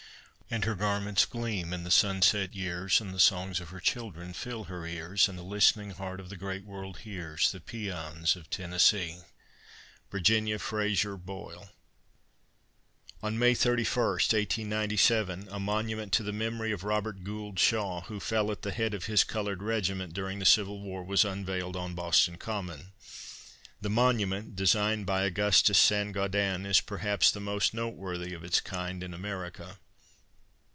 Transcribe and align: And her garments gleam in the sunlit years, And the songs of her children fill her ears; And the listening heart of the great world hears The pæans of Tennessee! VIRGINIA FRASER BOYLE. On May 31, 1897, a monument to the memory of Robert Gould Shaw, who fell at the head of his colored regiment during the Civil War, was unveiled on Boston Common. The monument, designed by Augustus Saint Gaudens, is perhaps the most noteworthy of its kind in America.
And 0.53 0.65
her 0.65 0.75
garments 0.75 1.23
gleam 1.25 1.71
in 1.71 1.85
the 1.85 1.89
sunlit 1.89 2.53
years, 2.53 2.99
And 2.99 3.13
the 3.13 3.21
songs 3.21 3.61
of 3.61 3.69
her 3.69 3.79
children 3.79 4.33
fill 4.33 4.65
her 4.65 4.85
ears; 4.85 5.29
And 5.29 5.37
the 5.39 5.43
listening 5.43 5.91
heart 5.91 6.19
of 6.19 6.27
the 6.27 6.35
great 6.35 6.65
world 6.65 6.97
hears 6.99 7.53
The 7.53 7.61
pæans 7.61 8.35
of 8.35 8.49
Tennessee! 8.49 9.19
VIRGINIA 10.11 10.59
FRASER 10.59 11.15
BOYLE. 11.15 11.69
On 13.23 13.39
May 13.39 13.53
31, 13.55 14.05
1897, 14.05 15.47
a 15.49 15.57
monument 15.57 16.11
to 16.11 16.21
the 16.21 16.33
memory 16.33 16.73
of 16.73 16.83
Robert 16.83 17.23
Gould 17.23 17.57
Shaw, 17.57 18.01
who 18.01 18.19
fell 18.19 18.51
at 18.51 18.63
the 18.63 18.73
head 18.73 18.93
of 18.93 19.05
his 19.05 19.23
colored 19.23 19.63
regiment 19.63 20.13
during 20.13 20.39
the 20.39 20.45
Civil 20.45 20.81
War, 20.81 21.01
was 21.01 21.23
unveiled 21.23 21.77
on 21.77 21.95
Boston 21.95 22.35
Common. 22.35 22.91
The 23.79 23.89
monument, 23.89 24.57
designed 24.57 25.05
by 25.05 25.23
Augustus 25.23 25.77
Saint 25.79 26.11
Gaudens, 26.11 26.67
is 26.67 26.81
perhaps 26.81 27.31
the 27.31 27.39
most 27.39 27.73
noteworthy 27.73 28.33
of 28.33 28.43
its 28.43 28.59
kind 28.59 29.01
in 29.01 29.13
America. 29.13 29.77